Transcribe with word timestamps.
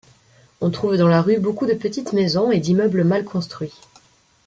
On 0.61 0.71
trouve 0.71 0.97
dans 0.97 1.07
la 1.07 1.21
rue 1.21 1.39
beaucoup 1.39 1.67
de 1.67 1.75
petites 1.75 2.11
maisons 2.13 2.49
et 2.49 2.59
d'immeubles 2.59 3.03
mal 3.03 3.23
construits. 3.23 3.79